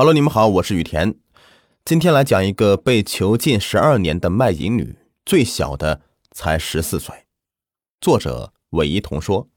[0.00, 1.14] 好了你们好，我是雨田。
[1.84, 7.26] 今天来讲一个被囚禁十二年的卖淫女，最小的才十四岁。
[8.00, 9.50] 作者韦一彤说：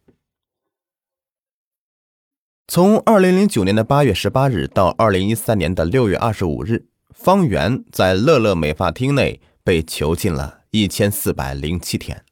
[2.68, 12.26] 从二零零九年的八月十八日到二零一三年的六月二十五日，方圆在乐乐美发厅内被囚禁了一千四百零七天。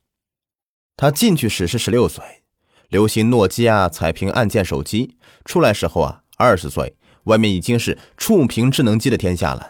[0.97, 2.43] 他进去时是十六岁，
[2.89, 5.15] 流行诺基亚彩屏按键手机；
[5.45, 6.97] 出来时候啊，二十岁。
[7.25, 9.69] 外面已经是触屏智能机的天下了。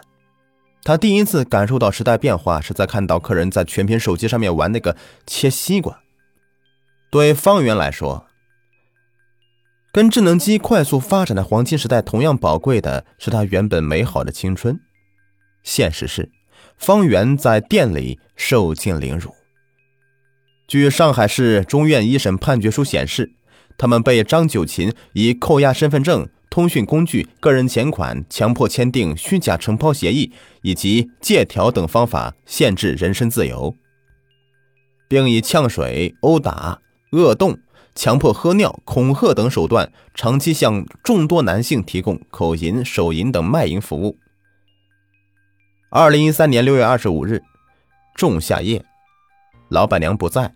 [0.84, 6.00] 他第一次感受到时代变化，是在看到客人在全屏手机上面玩那个切西瓜。
[7.10, 8.26] 对方圆来说，
[9.92, 14.80] 跟智能机快速发展的黄金时代同样宝贵的是他原本美好的青春。
[15.62, 16.30] 现实是，
[16.76, 19.34] 方圆在店里受尽凌辱。
[20.66, 23.34] 据上海市中院一审判决书显示，
[23.76, 26.28] 他们被张九琴以扣押身份证。
[26.52, 30.30] 通讯工具、个人钱款、强迫签订虚假承包协议
[30.60, 33.74] 以及借条等方法限制人身自由，
[35.08, 36.78] 并以呛水、殴打、
[37.12, 37.58] 恶动、
[37.94, 44.18] 强迫喝尿、恐吓等手段，长期向众多男性提供口淫、手淫等卖淫服务。
[45.88, 47.42] 二零一三年六月二十五日，
[48.14, 48.84] 仲夏夜，
[49.70, 50.52] 老板娘不在，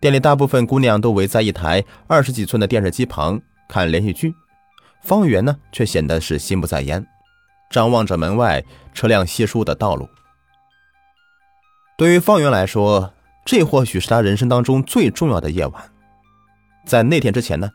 [0.00, 4.32] 店里大部分姑娘都围在一台二十几寸的电视机旁看连续剧。
[5.06, 7.06] 方圆呢，却显得是心不在焉，
[7.70, 10.08] 张望着门外车辆稀疏的道路。
[11.96, 15.92] 对于方圆来说，这或许是他人生当中最重要的夜晚。
[16.84, 17.70] 在那天之前呢，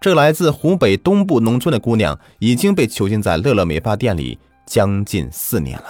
[0.00, 5.88] 这来自湖北东部农村的姑娘已经被囚禁在乐乐美发店里将近四年了。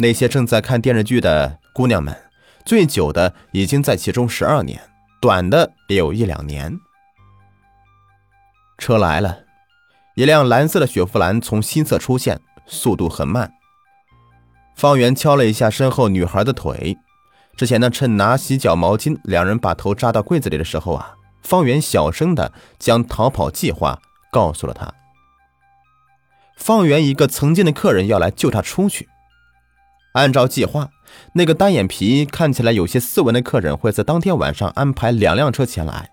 [0.00, 2.16] 那些正在看电视剧的姑娘们，
[2.64, 4.80] 最久的已经在其中十二年，
[5.20, 6.76] 短的也有一两年。
[8.78, 9.40] 车来了，
[10.14, 13.52] 一辆蓝色的雪佛兰从新侧出现，速度很慢。
[14.76, 16.96] 方圆敲了一下身后女孩的腿。
[17.56, 23.98] 之前呢，趁拿洗脚毛巾，两人把头扎到柜子里的时候啊，方圆小声的将逃跑计划
[24.30, 24.94] 告诉了他。
[26.56, 29.08] 方圆一个曾经的客人要来救他出去。
[30.12, 30.90] 按照计划，
[31.32, 36.10] 那个单眼皮看起来有些斯文的客人会在当天晚上安排两辆车前来，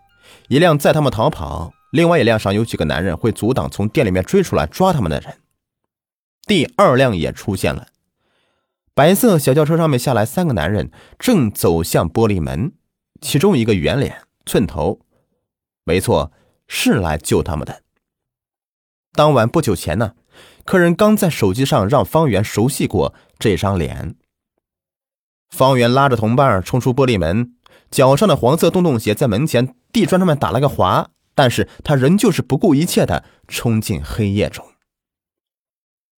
[0.47, 1.74] 一辆载他们逃跑。
[1.95, 5.37] 另外一辆上有几个男人会阻挡从店里面追出来抓他们的人。
[6.45, 7.87] 第二辆也出现了，
[8.93, 12.73] 白色小轿车上面下来三个男人，正走向玻璃门，
[13.21, 14.99] 其中一个圆脸寸头，
[15.85, 16.33] 没错，
[16.67, 17.81] 是来救他们的。
[19.13, 20.15] 当晚不久前呢，
[20.65, 24.15] 客人刚在手机上让方圆熟悉过这张脸。
[25.49, 27.55] 方圆拉着同伴冲出玻璃门，
[27.89, 31.11] 脚上的黄色洞洞鞋在门前地砖上面打了个滑。
[31.35, 34.65] 但是他仍旧是不顾一切的冲进黑夜中。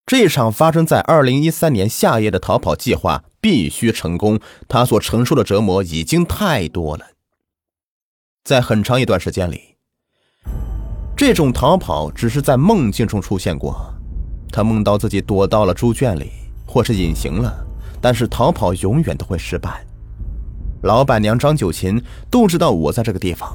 [0.06, 7.08] 这场发生在二零一三年夏夜的逃跑计划必须成功，他所承受的折磨已经太多了。
[8.42, 9.76] 在很长一段时间里，
[11.14, 13.92] 这种逃跑只是在梦境中出现过。
[14.50, 16.30] 他梦到自己躲到了猪圈里，
[16.66, 17.66] 或是隐形了，
[18.00, 19.84] 但是逃跑永远都会失败。
[20.84, 23.54] 老板娘张九琴都知道我在这个地方。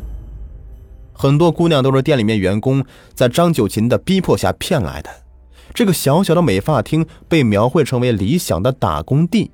[1.23, 5.09] 很多姑娘都是店里面员工在张九琴的逼迫下骗来的。
[5.73, 9.49] 这个小小的美发厅被描绘成为理想的打工地。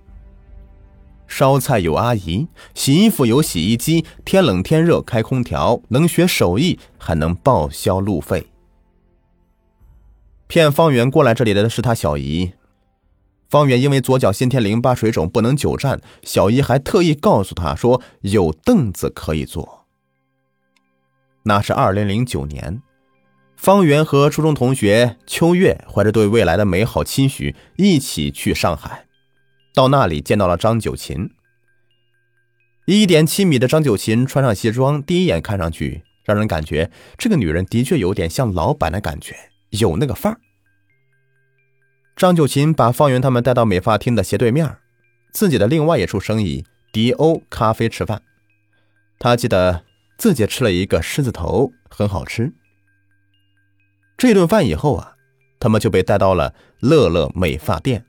[1.28, 8.48] 烧菜有阿姨，洗衣服有洗衣机，天冷天热开空调，能学手艺还能报销路费。
[10.48, 12.54] 骗方圆过来这里的是他小姨。
[13.48, 19.79] 方圆因为左脚先天淋巴水肿不能久站，小姨还特意告诉他说有凳子可以坐。
[21.44, 22.82] 那是二零零九年，
[23.56, 29.06] 方圆和初中同学秋月怀着对未来的美好期许，一起去上海。
[29.74, 31.32] 到那里见到了张九琴。
[32.86, 39.36] 一点七米的张九琴穿上西装，第一眼看上去让人感觉这个女人的确有点像老板的感觉，
[39.70, 40.40] 有那个范儿。
[42.16, 44.78] 张九琴把方圆他们带到美发厅的斜对面，
[45.32, 48.22] 自己的另外一处生意迪欧咖啡吃饭。
[49.18, 49.89] 他记得。
[50.20, 52.54] 自己吃了一个狮子头，很好吃。
[54.18, 55.14] 这顿饭以后啊，
[55.62, 58.06] 他们就被带到了乐乐美发店。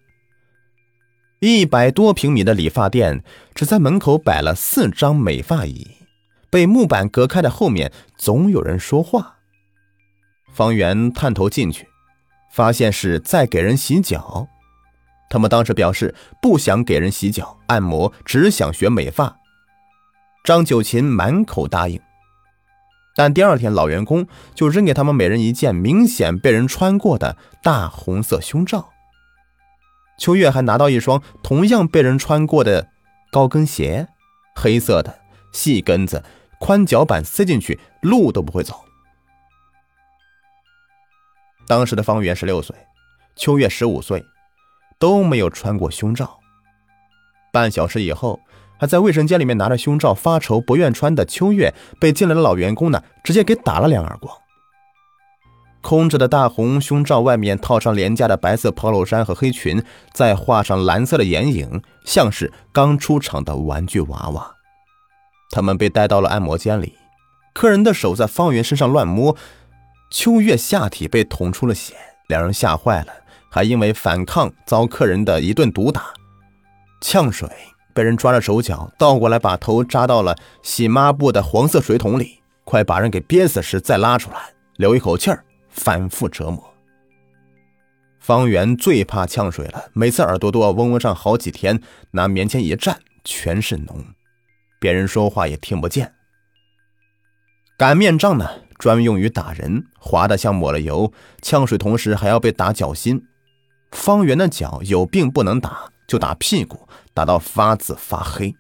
[1.39, 3.23] 一百多平米的理发店，
[3.55, 5.87] 只在门口摆了四张美发椅，
[6.51, 9.37] 被木板隔开的后面总有人说话。
[10.53, 11.87] 方圆探头进去，
[12.53, 14.49] 发现是在给人洗脚。
[15.31, 16.13] 他们当时表示
[16.43, 19.40] 不想给人洗脚、按摩，只想学美发。
[20.43, 22.01] 张九琴满口答应。
[23.15, 28.91] 但第二天老员工就扔给他们每人一件明显被人穿过的大红色胸罩。
[30.19, 32.89] 秋月还拿到一双同样被人穿过的
[33.33, 34.09] 高跟鞋，
[34.55, 35.19] 黑色的
[35.53, 36.23] 细跟子，
[36.59, 38.85] 宽脚板塞进去路都不会走。
[41.67, 42.77] 当时的方圆十六岁，
[43.35, 44.25] 秋月十五岁，
[44.99, 46.39] 都没有穿过胸罩。
[47.53, 48.41] 半小时以后，
[48.81, 54.35] 还在卫生间里面拿着胸罩发愁不愿穿的秋月，被进来的老员工呢直接给打了两耳光。
[55.83, 59.85] 空着的大红胸罩外面套上廉价的白色 polo 衫和黑裙，
[60.15, 64.55] 再画上蓝色的眼影，像是刚出厂的玩具娃娃。
[65.51, 66.97] 他们被带到了按摩间里，
[67.53, 69.37] 客人的手在方圆身上乱摸，
[70.11, 71.95] 秋月下体被捅出了血，
[72.29, 73.13] 两人吓坏了，
[73.51, 76.15] 还因为反抗遭客人的一顿毒打。
[77.03, 77.49] 呛水，
[77.93, 84.37] 被人抓着手脚倒过来，把头扎到了洗抹布的黄色水桶里，快把人给憋死时再拉出来，
[84.77, 86.63] 留一口气儿，反复折磨。
[88.19, 91.81] 方圆最怕呛水了，每次耳朵都要嗡嗡上好几天，
[92.13, 92.95] 拿棉签一蘸，
[93.25, 94.05] 全是脓，
[94.79, 96.13] 别人说话也听不见。
[97.77, 98.49] 擀面杖呢，
[98.79, 101.13] 专用于打人，滑的像抹了油，
[101.43, 103.25] 呛水同时还要被打脚心。
[103.93, 105.91] 方圆的脚有病不能打。
[106.07, 106.89] 就打屁股，
[107.21, 108.57] 打到发紫发黑。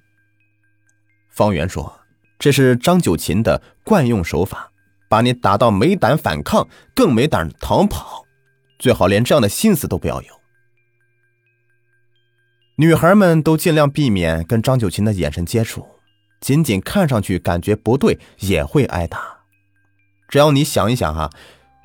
[1.30, 2.00] 方圆说
[2.38, 4.70] ：“这是张九琴的惯用手法，
[5.08, 8.26] 把你打到没胆反抗，更没胆逃跑，
[8.78, 10.28] 最好连这样的心思都不要有。”
[12.76, 15.86] 女孩们都尽量避免跟张九琴的眼神接触，
[16.42, 19.38] 仅仅看上去感觉不对也会挨打。
[20.28, 21.30] 只要你想一想哈，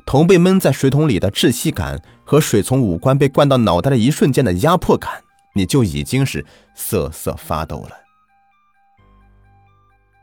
[0.05, 5.21] 头被闷在水桶里的窒息感和水从五官被灌到脑袋的一瞬间的压迫感。
[5.55, 7.97] 你就已经是瑟瑟发抖了。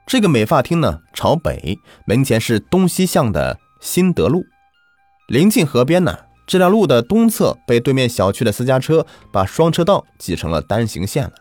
[0.07, 4.45] 这个美发厅呢，朝北，门前是东西向的新德路，
[5.29, 6.27] 临近河边呢。
[6.45, 11.33] 这条路的东侧被对面小区的私家车把双车道挤成了单行线了。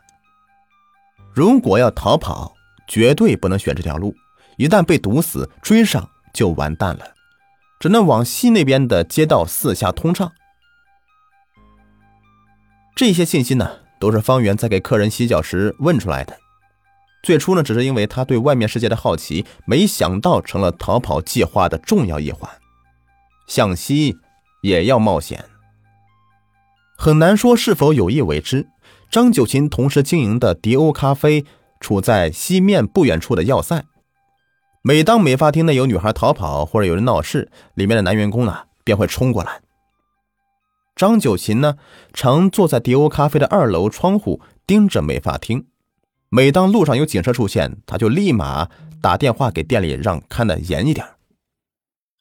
[1.34, 2.56] 如果要逃跑，
[2.88, 4.16] 绝对不能选这条路，
[4.58, 7.14] 一旦被堵死，追上就完蛋了，
[7.80, 10.32] 只能往西那边的街道四下通畅。
[12.96, 16.36] 这些信息呢，都是方圆在给客人洗脚时问出来的。
[17.24, 22.50] 最初呢，只是因为他对外面世界的好奇，没想到成了逃跑计划的重要一环。
[23.46, 24.18] 向西
[24.64, 25.46] 也要冒险，
[26.98, 28.68] 很难说是否有意为之。
[29.12, 31.46] 张九琴同时经营的迪欧咖啡
[31.80, 33.84] 处在西面不远处的要塞，
[34.82, 39.62] 每当美发厅内有女孩逃跑或者有人闹事，里面的男员工呢便会冲过来。
[40.96, 41.78] 张九琴呢，
[42.14, 45.68] 常坐在迪欧咖啡的二楼窗户盯着美发厅。
[46.30, 48.70] 每当路上有警车出现，他就立马
[49.02, 51.06] 打电话给店里，让看得严一点，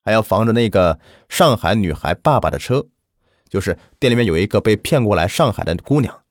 [0.04, 2.86] 还要防着那个上海女孩爸爸的车。
[3.48, 6.22] 就是店里面有一个被骗过来上海的姑娘。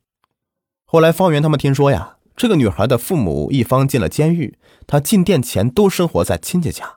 [0.86, 4.58] 后来方圆他们听说呀，这个女孩的父母一方进了监狱，
[4.88, 6.96] 她进店前都生活在亲戚家。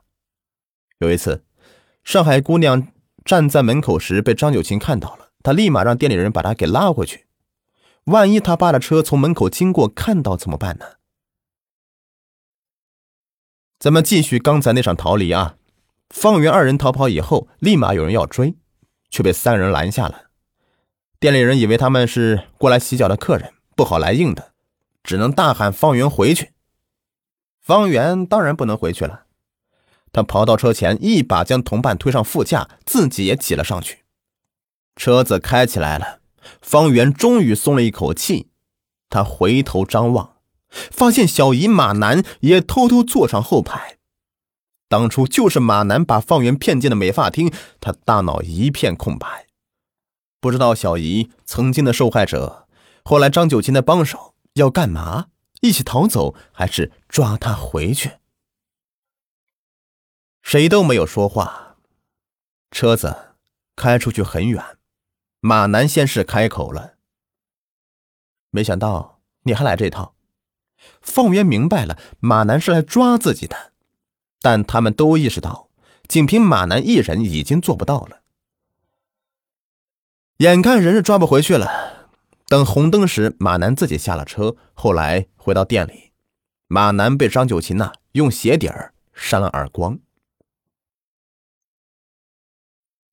[0.99, 1.43] 有一次，
[2.05, 2.87] 上海姑娘
[3.25, 5.22] 站在门口时被张九琴看到了。
[5.43, 7.27] 他立马让店里人把他给拉回去。
[8.05, 10.85] 万一他爸的车从门口经过，看到怎么办呢？
[13.77, 15.57] 咱们继续刚才那场逃离啊！
[16.09, 18.55] 方圆二人逃跑以后，立马有人要追，
[19.09, 20.29] 却被三人拦下了。
[21.19, 24.53] 店里人以为他们是过来洗脚的客人，不好来硬的，
[25.03, 26.51] 只能大喊方圆回去。
[27.59, 29.25] 方圆当然不能回去了，
[30.11, 34.02] 他跑到车前，一把将同伴推上副驾，自己也挤了上去。
[34.95, 36.19] 车子开起来了，
[36.61, 38.49] 方圆终于松了一口气。
[39.09, 40.37] 他回头张望，
[40.69, 43.97] 发现小姨马南也偷偷坐上后排。
[44.87, 49.47] 当初就是马南把方圆骗进了美发厅，他大脑一片空白，
[50.39, 52.67] 不知道小姨曾经的受害者，
[53.03, 55.27] 后来张九琴的帮手要干嘛？
[55.61, 58.11] 一起逃走，还是抓他回去？
[60.41, 61.77] 谁都没有说话。
[62.69, 63.35] 车子
[63.75, 64.63] 开出去很远。
[65.45, 66.93] 马南先是开口了，
[68.49, 70.15] 没想到你还来这套。
[71.01, 73.73] 方圆明白了，马南是来抓自己的，
[74.39, 75.67] 但他们都意识到，
[76.07, 78.21] 仅凭马南一人已经做不到了。
[80.37, 82.07] 眼看人是抓不回去了，
[82.47, 84.55] 等红灯时，马南自己下了车。
[84.73, 86.13] 后来回到店里，
[86.67, 89.99] 马南被张九琴呐用鞋底儿扇了耳光。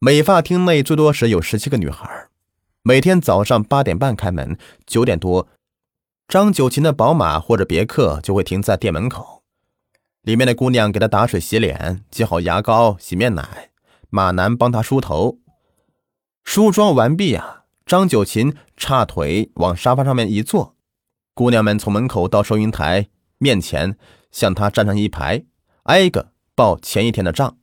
[0.03, 2.29] 美发厅内最多时有十七个女孩，
[2.83, 5.47] 每天早上八点半开门，九点多，
[6.27, 9.43] 张九琴的宝马或者别克就会停在店门口。
[10.23, 13.69] 里面的姑娘给他打水洗脸，挤好牙膏、洗面奶，
[14.09, 15.39] 马男帮他梳头。
[16.45, 20.77] 梳妆完毕啊，张九琴叉腿往沙发上面一坐，
[21.35, 23.99] 姑娘们从门口到收银台面前，
[24.33, 25.45] 向他站成一排，
[25.83, 27.59] 挨个报前一天的账。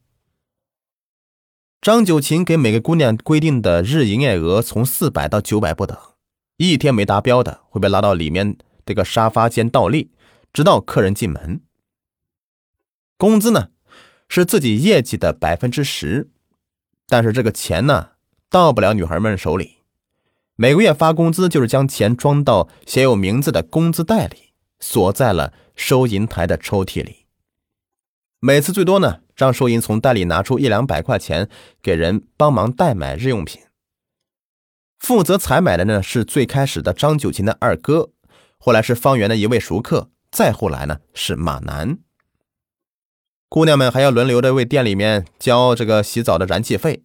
[1.80, 5.98] 张九琴给每个姑娘规定的日营业额从四百到九百不等，
[6.58, 10.12] 一天没达标的会被拉到里面这个沙发间倒立，
[10.52, 11.62] 直到客人进门。
[13.18, 13.70] 工资呢，
[14.28, 16.30] 是自己业绩的百分之十，
[17.08, 18.10] 但是这个钱呢，
[18.50, 19.78] 到不了女孩们手里。
[20.56, 27.28] 每个月发工资就是将钱装到写有名字的工资袋里，锁在了收银台的抽屉里。
[28.40, 31.48] 每次最多呢，让收银从袋里拿出一两百块钱
[31.82, 33.62] 给人帮忙代买日用品。
[34.98, 38.10] 负责采买的呢，是最开始的张九琴的二哥，
[38.58, 42.00] 后来是方圆的一位熟客，再后来呢是马楠。
[43.48, 47.04] 姑娘们还要轮流的为店里面交这个洗澡的燃气费，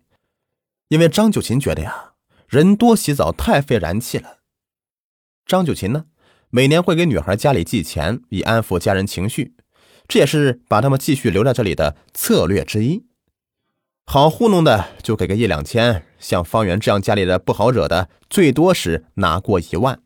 [0.89, 2.15] 因为张九琴觉得呀，
[2.49, 4.39] 人多洗澡太费燃气了。
[5.45, 6.07] 张九琴呢，
[6.49, 9.55] 每年会给女孩家里寄钱，以安抚家人情绪，
[10.09, 13.06] 这也是把他们继续留在这里的策略之一。
[14.04, 20.00] 好糊弄的就给个一两千，像方圆这样家里的不好惹的，最多是拿过一万。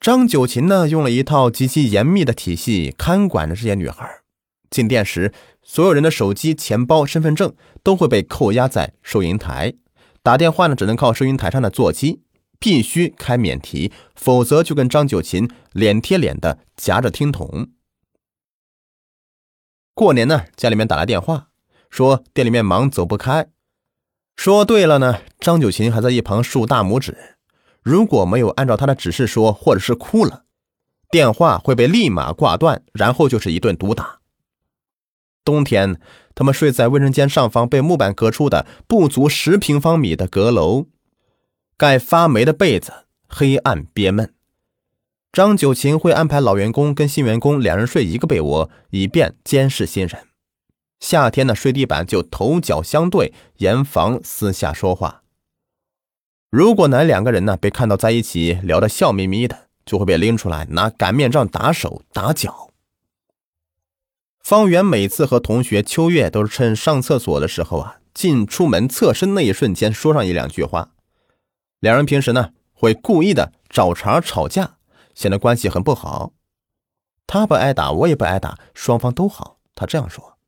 [0.00, 4.22] 张九琴呢，用了一套极其严密的体系看管着这些女孩。
[4.68, 5.32] 进店时，
[5.62, 9.74] 所有人的手机、钱包、身份证都会被扣押在收银台。
[10.22, 12.22] 打电话呢，只能靠收银台上的座机，
[12.64, 17.68] 必须开免提，否则就跟张九琴脸贴脸的夹着听筒。
[19.92, 21.48] 过年呢，家里面打来电话，
[21.90, 23.48] 说店里面忙走不开。
[24.34, 27.36] 说对了呢，张九琴还在一旁竖大拇指。
[27.82, 30.46] 如果没有按照他的指示说，或者是哭了，
[31.10, 34.20] 电话会被立马挂断，然后就是一顿毒打。
[35.44, 36.00] 冬天，
[36.34, 40.86] 他们睡在卫生间上方被木板隔出的不足十平方米的阁楼，
[41.76, 42.92] 盖发霉的被子，
[43.26, 44.32] 黑暗憋闷。
[45.32, 50.28] 张九琴会安排老员工跟新员工两人睡一个被窝，以便监视新人。
[51.00, 55.22] 夏天呢，睡地板就头脚相对，严防私下说话。
[56.50, 62.70] 如果哪两个人呢被看到在一起聊得笑眯眯的，就会被拎出来拿擀面杖打手打脚。
[64.40, 70.90] 方圆每次和同学秋月都是趁上厕所的时候啊，进出门侧身那一瞬间说上一两句话。
[71.84, 74.78] 两人平时呢会故意的找茬吵架，
[75.14, 76.32] 显得关系很不好。
[77.26, 79.58] 他不挨打，我也不挨打，双方都好。
[79.74, 80.38] 他这样说。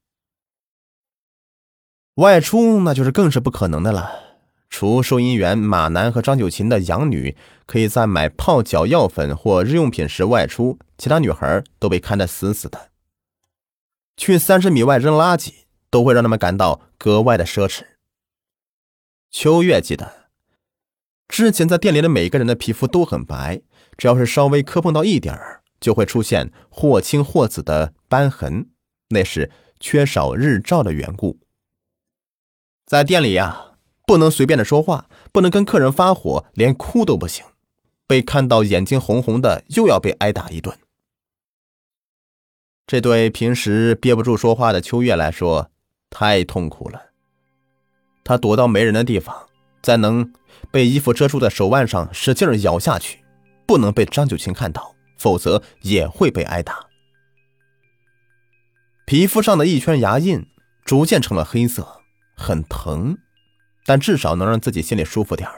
[2.14, 4.38] 外出那就是更是不可能的了。
[4.70, 12.88] 除收银员马楠和张九琴的养女可以在买泡脚药粉或日用品时外出，其他女孩都被看得死死的。
[14.16, 15.52] 去三十米外扔垃圾
[15.90, 17.82] 都会让他们感到格外的奢侈。
[19.30, 20.25] 秋月记得，
[21.28, 23.60] 之前在店里的每个人的皮肤都很白，
[23.96, 28.68] 只要是稍微磕碰到一点儿，就会出现或青或紫的斑痕，
[29.08, 31.38] 那是缺少日照的缘故。
[32.86, 33.62] 在店里呀。
[34.08, 37.44] 不能随便的说话，不能跟客人发火，连哭都不行。
[38.06, 40.78] 被看到眼睛红红的，又要被挨打一顿。
[42.86, 45.72] 这对平时憋不住说话的秋月来说，
[46.08, 47.06] 太痛苦了。
[48.22, 49.48] 他躲到没人的地方，
[49.82, 50.32] 在能
[50.70, 53.24] 被衣服遮住的手腕上使劲咬下去，
[53.66, 56.86] 不能被张九琴看到，否则也会被挨打。
[59.04, 60.46] 皮肤上的一圈牙印
[60.84, 62.00] 逐渐成了黑色，
[62.36, 63.16] 很疼。
[63.88, 65.48] 但至少能让自己心里舒服点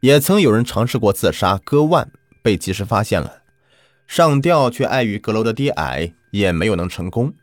[0.00, 2.10] 也曾有人尝试过自杀割腕，
[2.42, 3.42] 被及时发现了，
[4.06, 7.34] 上吊却碍于阁楼的低矮，也没有能成功。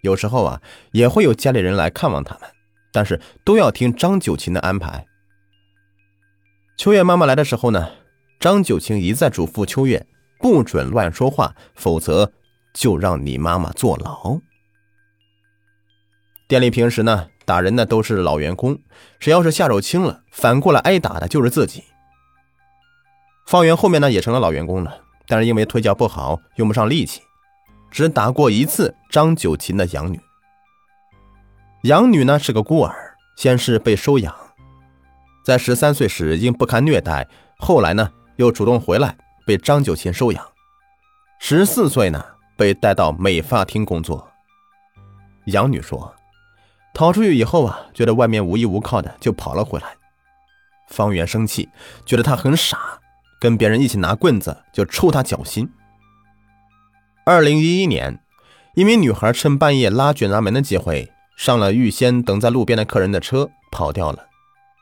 [0.00, 2.50] 有时候啊，也会有家里人来看望他们，
[2.90, 5.06] 但是都要听张九琴的安排。
[6.76, 7.90] 秋月妈妈来的时候呢，
[8.40, 10.06] 张九琴一再嘱咐秋月
[10.38, 12.32] 不准乱说话，否则
[12.72, 14.40] 就让你妈妈坐牢。
[16.46, 17.28] 店里平时呢。
[17.46, 18.78] 打人的都是老员工，
[19.20, 21.84] 谁要是下手轻了，反过来挨打的就是自己。
[23.46, 27.20] 方圆后面呢也成了老员工了，但是因为腿脚不好，用不上力气，
[27.90, 30.18] 只打过一次张九琴的养女。
[31.82, 34.34] 养女呢是个孤儿，先是被收养，
[35.44, 40.44] 在十三岁时因不堪虐待，后来呢又主动回来被张九琴收养。
[41.38, 42.24] 十四岁呢
[42.56, 44.28] 被带到美发厅工作。
[45.46, 46.14] 养女说。
[46.96, 49.96] 逃出去以后啊，觉得外面无依无靠的，就跑了回来。
[50.86, 51.68] 方圆生气，
[52.06, 53.00] 觉得他很傻，
[53.40, 55.68] 跟别人一起拿棍子就抽他脚心。
[57.26, 58.20] 二零一一年，
[58.76, 64.28] 一名女孩趁半夜拉卷闸门的机会，上了预先等在路边的客人的车，跑掉了。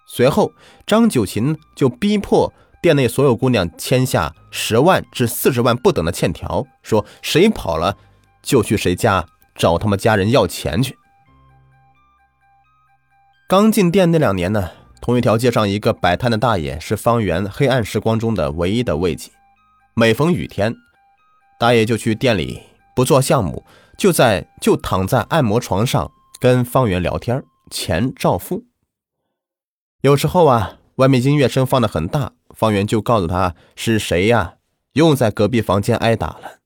[0.06, 0.52] 随后，
[0.87, 7.97] 张九琴就逼迫店内所有姑娘签下十万至四十万不等的欠条，说谁跑了，
[8.42, 10.97] 就去谁家找他们家人要钱去。
[13.49, 19.30] 刚进店那两年呢，同一条街上一个摆摊的大爷是方圆黑暗时光中的唯一的慰藉。
[19.94, 20.75] 每逢雨天。
[21.59, 22.61] 大爷就去店里，
[22.97, 23.64] 不做项目，
[23.97, 27.40] 就在就躺在按摩床上跟方圆聊天，
[27.71, 28.64] 钱照付。
[30.02, 34.56] 有时候啊，外面音乐声放的很大，方圆就告诉他是谁呀，
[34.94, 36.59] 又在隔壁房间挨打了。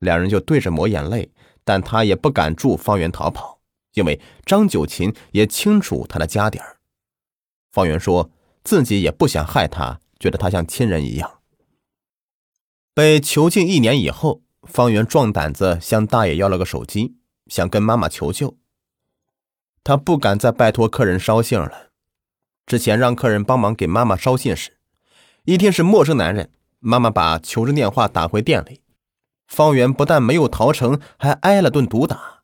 [0.00, 1.30] 两人就对着抹眼泪，
[1.62, 3.60] 但他也不敢助方圆逃跑，
[3.94, 6.80] 因为张九琴也清楚他的家底儿。
[7.70, 8.28] 方圆说
[8.64, 11.38] 自己也不想害他，觉得他像亲人一样。
[12.92, 17.14] 被囚禁一年以后，方圆壮胆子向大爷要了个手机，
[17.46, 18.58] 想跟妈妈求救。
[19.84, 21.87] 他不敢再拜托客人捎信了。
[22.68, 24.76] 之前让客人帮忙给妈妈捎信时，
[25.46, 28.82] 一听是陌生男人，妈妈把求助电话打回店里，
[29.46, 32.42] 方圆不但没有逃成，还挨了顿毒打。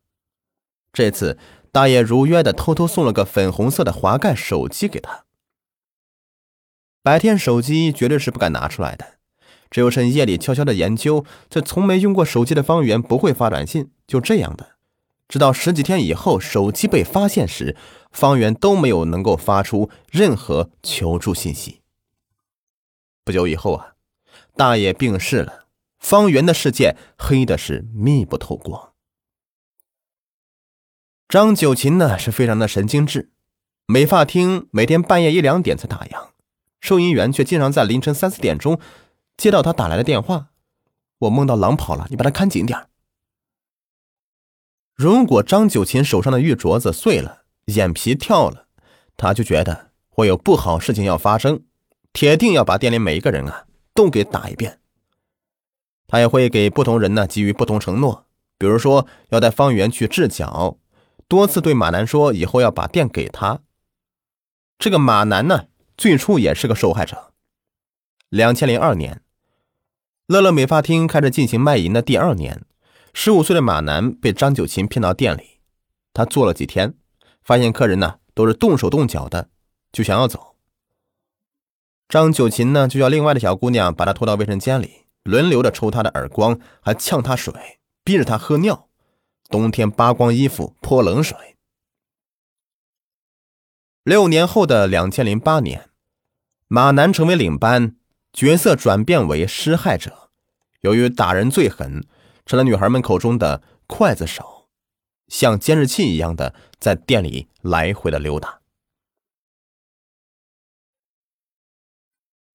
[0.94, 1.36] 这次
[1.70, 5.24] 大爷如约的偷偷送了个粉红色的滑盖手机给他。
[7.02, 9.18] 白天手机绝对是不敢拿出来的。
[9.70, 13.90] 只有趁夜里悄悄的研究，这从没用过手机的方圆不会发短信。
[14.06, 14.76] 就这样的，
[15.28, 17.76] 直到十几天以后手机被发现时，
[18.14, 21.82] 方圆都没有能够发出任何求助信息。
[23.24, 23.94] 不久以后啊，
[24.54, 25.66] 大爷病逝了，
[25.98, 28.92] 方圆的世界黑的是密不透光。
[31.28, 33.32] 张九琴呢是非常的神经质，
[33.86, 36.28] 美发厅每天半夜一两点才打烊，
[36.80, 38.78] 收银员却经常在凌晨三四点钟。
[39.36, 40.50] 接到他打来的电话，
[41.18, 42.88] 我梦到狼跑了，你把他看紧点
[44.94, 48.66] 如果张九琴手上的玉镯子碎了，眼皮跳了，
[49.16, 51.62] 他就觉得会有不好事情要发生，
[52.12, 54.80] 铁定要把店里每一个人啊都给打一遍。
[56.06, 58.26] 他也会给不同人呢给予不同承诺，
[58.58, 60.76] 比如说要带方圆去治脚，
[61.26, 63.60] 多次对马南说以后要把店给他。
[64.78, 67.32] 这个马南呢，最初也是个受害者。
[68.28, 69.22] 两千零二年。
[70.26, 72.64] 乐乐美发厅开始进行卖淫的第二年，
[73.12, 75.60] 十五岁的马南被张九琴骗到店里。
[76.14, 76.94] 他做了几天，
[77.44, 79.48] 发现客人呢都是动手动脚的，
[79.92, 80.56] 就想要走。
[82.08, 87.52] 张九琴呢就叫另外的小姑娘把他拖到卫生间里，轮流的抽他的耳光，还呛他水，
[88.02, 88.88] 逼着他喝尿。
[89.48, 91.56] 冬天扒光衣服泼冷水。
[94.02, 95.90] 六年后的两千零八年，
[96.68, 97.96] 马南成为领班。
[98.32, 100.30] 角色转变为施害者，
[100.80, 102.04] 由于打人最狠，
[102.44, 104.44] 成了女孩们口中的“刽子手”，
[105.28, 108.60] 像监视器一样的在店里来回的溜达。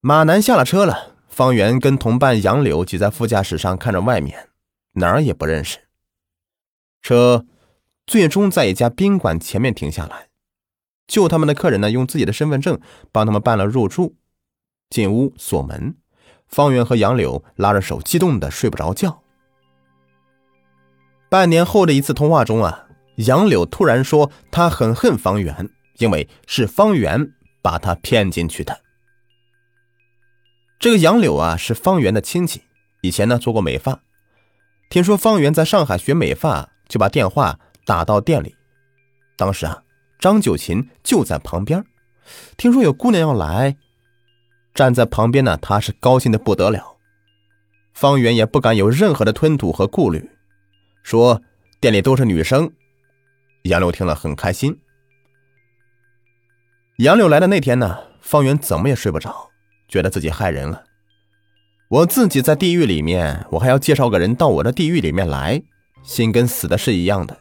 [0.01, 4.49] 马南下了车了，方圆跟同伴杨柳挤在副驾驶上看着外面，
[4.93, 5.89] 哪儿也不认识。
[7.01, 7.45] 车
[8.07, 10.29] 最终在一家宾馆前面停下来，
[11.05, 12.79] 救他们的客人呢，用自己的身份证
[13.11, 14.15] 帮他们办了入住。
[14.89, 15.97] 进屋锁门，
[16.47, 19.23] 方圆和杨柳拉着手，激动的睡不着觉。
[21.29, 22.87] 半年后的一次通话中啊，
[23.17, 28.81] 杨柳突然说他很恨方圆，因为是方圆把他骗进去的。
[30.79, 32.63] 这个杨柳啊是方圆的亲戚，
[33.01, 33.99] 以前呢做过美发，
[34.89, 38.55] 听说方圆在上海学美发，就把电话打到店里。
[39.37, 39.83] 当时啊，
[40.19, 41.85] 张九琴就在旁边，
[42.57, 43.77] 听说有姑娘要来。
[44.73, 46.95] 站在旁边呢，他是高兴的不得了。
[47.93, 50.29] 方圆也不敢有任何的吞吐和顾虑，
[51.03, 51.41] 说
[51.79, 52.71] 店里都是女生。
[53.63, 54.79] 杨柳听了很开心。
[56.97, 59.49] 杨柳来的那天呢，方圆怎么也睡不着，
[59.87, 60.83] 觉得自己害人了。
[61.89, 65.61] 我自己在地狱里面，我还要介绍个人到我的地狱里面来，
[66.03, 67.37] 心跟死的是一样的。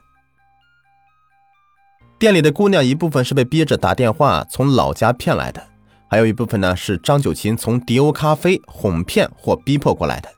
[2.18, 5.68] 店里的姑娘一部分是被逼着打电话从老家骗来的。
[6.10, 10.32] 还有一部分呢是张九琴从迪欧咖啡哄骗或逼迫过来的。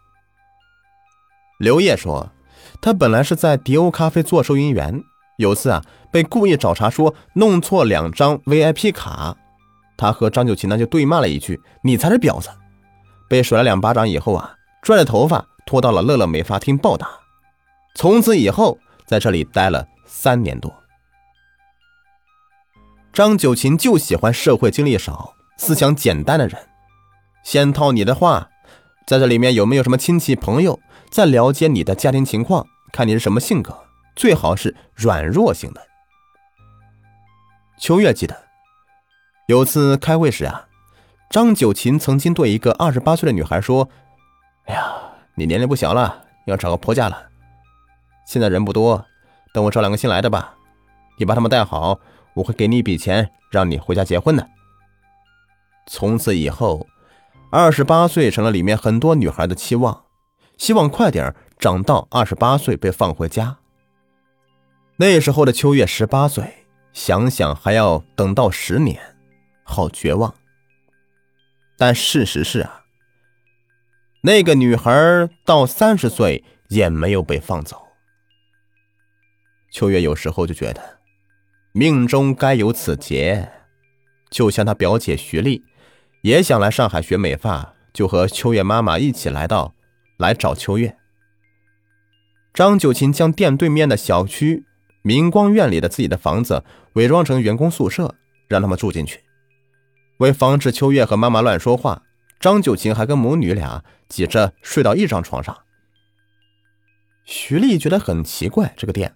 [1.58, 2.32] 刘烨说，
[2.80, 5.02] 他本来是在迪欧咖啡做收银员，
[5.36, 9.36] 有次啊被故意找茬说弄错两张 VIP 卡，
[9.96, 12.48] 他和张九琴呢就对骂了一句：“你才是婊子！”
[13.28, 17.08] 被甩了两巴掌以后啊，拽着头发拖到了乐乐美发厅暴打，
[17.94, 20.74] 从此以后在这里待了三年多。
[23.12, 25.34] 张九琴就喜欢社会经历少。
[25.58, 26.56] 思想简单的人，
[27.44, 28.48] 先套你的话，
[29.06, 30.80] 在这里面有没有什么亲戚朋友？
[31.10, 33.76] 再了解你的家庭情况，看你是什么性格，
[34.14, 35.80] 最好是软弱型的。
[37.78, 38.44] 秋月记得，
[39.46, 40.68] 有次开会时啊，
[41.28, 43.88] 张九琴曾经对一个二十八岁的女孩说
[44.66, 44.92] ：“哎呀，
[45.34, 47.28] 你年龄不小了，要找个婆家了。
[48.26, 49.04] 现在人不多，
[49.52, 50.54] 等我招两个新来的吧，
[51.18, 51.98] 你把他们带好，
[52.34, 54.48] 我会给你一笔钱，让你回家结婚的。”
[55.86, 56.86] 从此以后。
[57.52, 60.04] 二十八岁成了里面很多女孩的期望，
[60.60, 63.56] 希望快点长到二十八岁被放回家。
[64.98, 69.00] 那时候的秋月十八岁，想想还要等到十年，
[69.62, 70.34] 好绝望。
[71.78, 72.82] 但事实是啊，
[74.20, 74.92] 那个女孩
[75.46, 77.88] 到三十岁也没有被放走。
[79.72, 80.98] 秋月有时候就觉得，
[81.72, 83.50] 命中该有此劫，
[84.28, 85.64] 就像她表姐徐丽。
[86.20, 89.72] 也想来上海学美发，就和秋月妈妈一起来到，
[90.20, 90.96] 来找秋月。
[92.52, 94.64] 张九琴将店对面的小区
[95.02, 98.14] 明光院里的自己的房子伪装成员工宿舍，
[98.48, 99.20] 让他们住进去。
[100.18, 102.02] 为防止秋月和妈妈乱说话，
[102.38, 105.56] 张九琴还跟母女俩挤着睡到一张床上。
[107.24, 109.14] 徐丽觉得很奇怪，这个店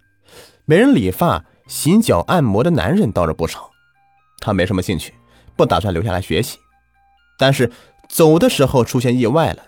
[0.64, 3.71] 没人理发、洗脚、按摩的男人倒是不少，
[4.40, 5.12] 她没什么兴趣，
[5.57, 6.59] 不打算留下来学习。
[7.37, 7.71] 但是
[8.09, 9.62] 走的时候出现意外了，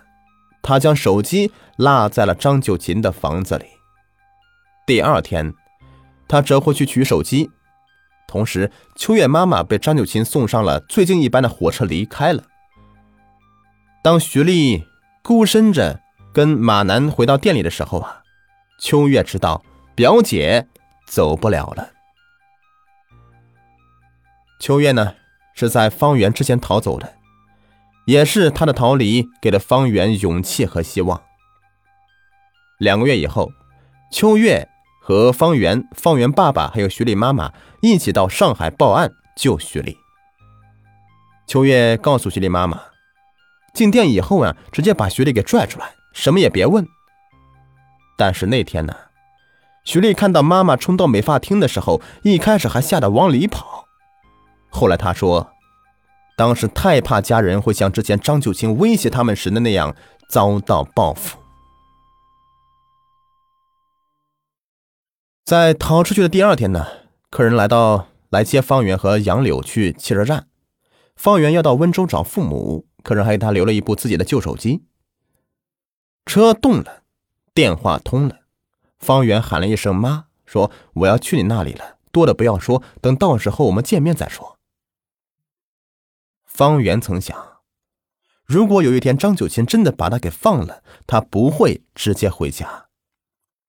[0.67, 3.67] 他将手机落在了张九琴的房子里。
[4.85, 5.53] 第二天，
[6.27, 7.49] 他折回去取手机，
[8.27, 12.43] 同时秋月妈妈被张九琴送上了最近一班的火车离开了。
[14.03, 14.83] 当徐丽
[15.23, 16.01] 孤身着
[16.33, 18.23] 跟马南回到店里的时候啊，
[18.77, 19.63] 秋月知道
[19.95, 20.67] 表姐
[21.05, 21.91] 走不了了。
[24.59, 25.15] 秋月呢
[25.53, 27.16] 是在方圆之前逃走的。
[28.07, 31.21] 也是他的逃离给了方圆勇气和希望。
[32.79, 33.51] 两个月以后，
[34.13, 34.69] 秋月
[35.01, 39.97] 和方圆、方圆爸爸还有徐丽妈妈一起到上海报案救徐丽。
[41.47, 42.79] 秋月告诉徐丽妈妈，
[43.73, 46.87] 进店以后啊，直接把徐丽给拽出来，什么也别问。
[48.17, 48.95] 但是那天呢，
[49.83, 53.85] 徐丽看到妈妈冲到美发厅的时候，一开始还吓得往里跑，
[54.69, 55.51] 后来她说。
[56.37, 59.95] 当时太怕家人会像之前张九清威胁他们时的那样
[60.29, 61.39] 遭到报复。
[65.43, 66.85] 在逃出去的第二天呢，
[67.31, 70.47] 客人来到来接方圆和杨柳去汽车站。
[71.15, 74.83] 方圆要到温州找父母，客人还给他留了一部自己的旧手机。
[76.27, 77.01] 车动了，
[77.55, 78.41] 电话通了，
[78.99, 84.56] 方圆喊了一声“妈”，说：“我要去你那里了，多的不要说，等到时候我们见面再说。”
[86.57, 87.37] 方圆曾想，
[88.43, 92.87] 如果有一天张九琴真的把他给放了，他不会直接回家。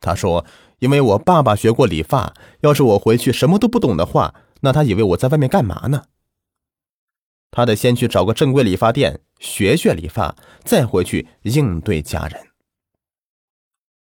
[0.01, 0.46] 他说
[0.81, 6.05] ：“因为我爸爸学过理发，要是我回去什么都不懂的话，那他以为我在外面干嘛呢？
[7.51, 12.46] 他得先去找个正规理发店学学理发，再回去应对家人。”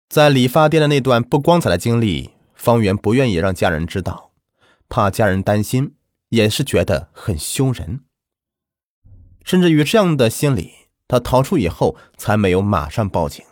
[0.07, 4.33] 在理发店的那段不光彩的经历，方圆不愿意让家人知道，
[4.87, 5.95] 怕家人担心，
[6.29, 8.01] 也是觉得很羞人。
[9.47, 10.73] 甚至于这样的心理，
[11.07, 13.45] 他逃出以后才没有马上报警。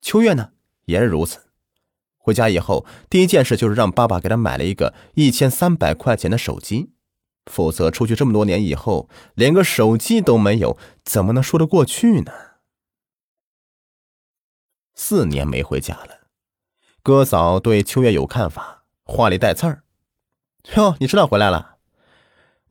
[0.00, 0.52] 秋月呢
[0.86, 1.50] 也是如此，
[2.16, 6.94] 回家以后第一件事就是让爸爸给他买了一个一千三百块钱的手机，
[7.44, 12.32] 否则出去这么多年以后连个手机都没有，怎么能说得过去呢？
[14.94, 16.28] 四年没回家了，
[17.02, 19.84] 哥嫂对秋月有看法，话里带刺儿
[20.76, 21.71] ：“哟，你知道回来了。”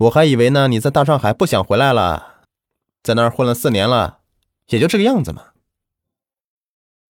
[0.01, 2.41] 我还以为呢，你在大上海不想回来了，
[3.03, 4.21] 在那儿混了四年了，
[4.69, 5.49] 也就这个样子嘛。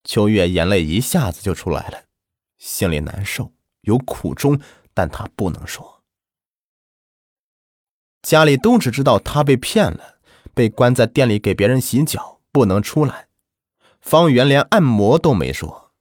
[0.04, 2.04] 秋月眼泪一下子就出来了，
[2.58, 4.60] 心里难受，有苦衷，
[4.94, 6.04] 但她不能说。
[8.22, 10.18] 家里都只知道她被骗了，
[10.54, 13.30] 被关在店里给别人洗脚，不能出来。
[14.02, 15.94] 方圆连按摩都没说，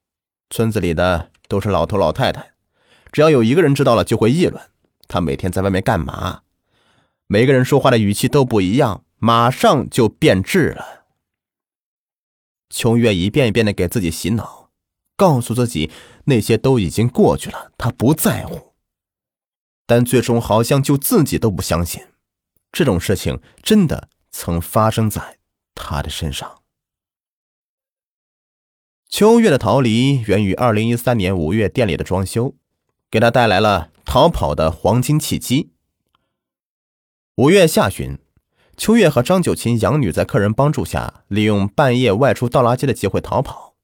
[0.48, 2.54] 村子里的都是老头老太太，
[3.12, 4.60] 只要有一个人知道了，就会议论
[5.06, 6.42] 他每天在外面干嘛。
[7.32, 11.04] 每个人说话的语气都不一样，马上就变质了。
[12.68, 14.72] 秋月一遍一遍的给自己洗脑，
[15.14, 15.92] 告诉自己
[16.24, 18.74] 那些都已经过去了，他不在乎。
[19.86, 22.02] 但最终好像就自己都不相信，
[22.72, 25.38] 这种事情真的曾发生在
[25.76, 26.62] 他的身上。
[29.08, 32.56] 秋月的逃离源于二零一三年五月店里的装修，
[33.08, 35.70] 给他带来了逃跑的黄金契机。
[37.40, 38.18] 五月下旬，
[38.76, 43.76] 秋月和张九琴养女在客人帮助下，利用半夜外出倒垃圾的机会逃跑，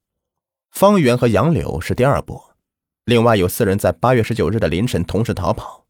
[0.69, 2.55] 方圆和杨柳是第二波，
[3.03, 5.87] 另外有四人在八月十九日的凌晨同时逃跑。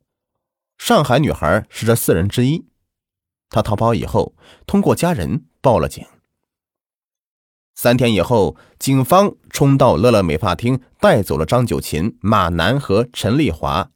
[0.77, 2.65] 上海女孩是这四人之一。
[3.49, 4.33] 她逃跑以后，
[4.65, 6.05] 通过家人报了警。
[7.75, 13.91] 三天以后，警方冲到乐乐美发厅，带走了张九琴、马楠和陈丽华，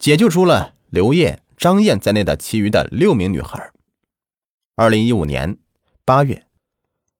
[0.00, 3.70] 解救出了刘烨、张燕在内的其余的六名女孩。
[4.76, 5.58] 二零一五年
[6.06, 6.46] 八月，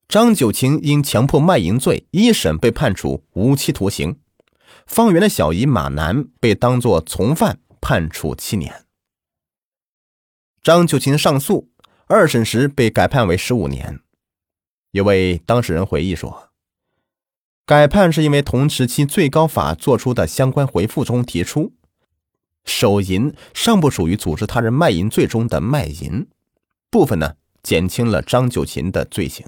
[0.09, 4.18] 张九琴因强迫卖淫罪一审被判处无期徒刑，
[4.87, 8.87] 方圆的小姨马楠被当作从犯判处七年。
[10.62, 11.68] 张九琴上诉，
[12.07, 14.00] 二审时被改判为十五年。
[14.92, 16.48] 一位当事人回忆说
[17.66, 21.74] ：“改判是因为同时期最高法作出的相关回复中提出，
[22.64, 26.29] 手淫尚不属于组织他人卖淫罪中的卖淫
[26.90, 29.46] 部分呢，减轻了张九琴的罪行。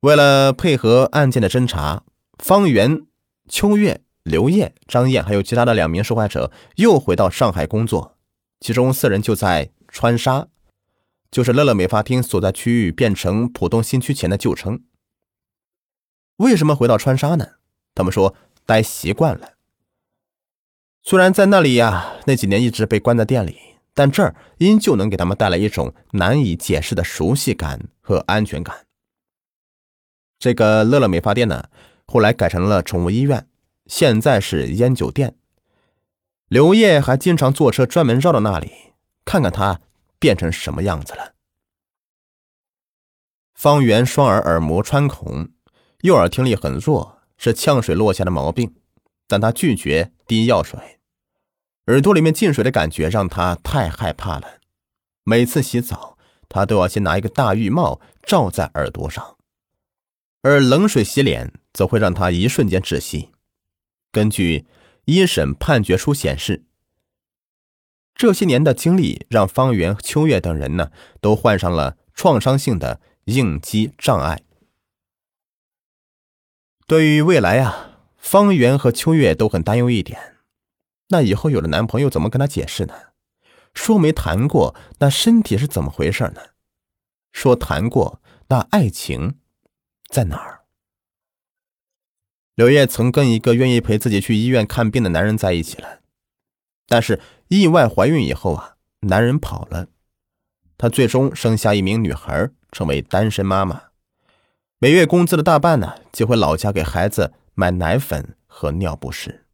[0.00, 2.04] 为了配合案件的侦查，
[2.38, 3.06] 方圆、
[3.48, 8.18] 秋月、刘烨、张燕还有其他的两名受害者又回到上海工作，
[8.60, 10.48] 其中四人就在川沙。”
[11.30, 14.84] 就是乐乐美发厅所在区域变成浦东新区前的旧称。
[16.36, 17.54] 为什么回到川沙呢？
[17.92, 19.53] 他们说待习惯了。
[21.04, 23.56] 虽然在那里呀，那几年一直被关在店里，
[23.92, 28.86] 但这儿依旧能给他们带来一种难以解释的熟悉感和安全感。
[30.38, 31.68] 这个乐乐美发店呢，
[32.06, 33.46] 后来改成了宠物医院，
[33.86, 35.36] 现在是烟酒店。
[36.48, 38.72] 刘烨还经常坐车专门绕到那里
[39.24, 39.80] 看看他。
[40.20, 41.34] 变成什么样子了？
[43.52, 45.50] 方圆双耳耳膜穿孔，
[46.00, 48.74] 右耳听力很弱，是呛水落下的毛病，
[49.26, 51.00] 但他拒绝滴药水。
[51.86, 54.60] 耳朵里面进水的感觉让他太害怕了，
[55.22, 56.16] 每次洗澡
[56.48, 59.36] 他都要先拿一个大浴帽罩在耳朵上，
[60.42, 63.30] 而冷水洗脸则会让他一瞬间窒息。
[64.10, 64.66] 根据
[65.04, 66.64] 一审判决书显示。
[68.14, 74.42] 这些年的经历让方圆、秋月等人呢，都患上了创伤性的应激障碍。
[76.86, 77.93] 对于未来啊，
[78.24, 80.36] 方圆和秋月都很担忧一点：
[81.08, 82.94] 那以后有了男朋友怎么跟他解释呢？
[83.74, 86.40] 说没谈过，那身体是怎么回事呢？
[87.32, 89.38] 说谈过，那爱情
[90.08, 90.62] 在哪儿？
[92.54, 96.00] 柳叶曾跟一个愿意陪自己去医院看病的男人在一起了。
[96.88, 99.88] 但是意外怀孕以后啊，男人跑了，
[100.78, 103.82] 她最终生下一名女孩，成为单身妈妈。
[104.78, 109.46] 每月工资的大半呢，寄回老家给孩子买奶粉和尿不湿。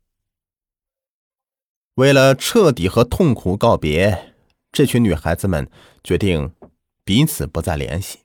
[1.94, 4.34] 为了彻底和痛苦告别，
[4.72, 5.70] 这群女孩子们
[6.02, 6.54] 决定
[7.04, 8.20] 彼此不再联系。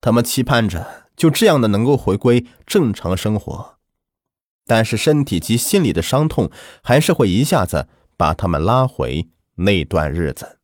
[0.00, 3.78] 她们期盼着就这样的能够回归正常生活，
[4.64, 6.50] 但是身体及心理的伤痛
[6.82, 7.88] 还是会一下子。
[8.18, 10.58] 把她们拉回那段日子，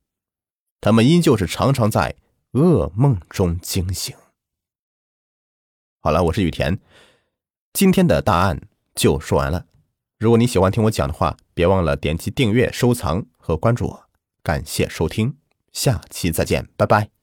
[0.80, 2.16] 他们依旧是常常在
[2.52, 4.16] 噩梦中惊醒。
[6.00, 6.80] 好了，我是雨田，
[7.72, 8.60] 今天的大案
[8.94, 9.66] 就说完了。
[10.18, 14.04] 如果你喜欢听我讲的话，别忘了点击订阅、收藏和关注我。
[14.42, 15.36] 感谢收听，
[15.72, 17.21] 下期再见，拜拜。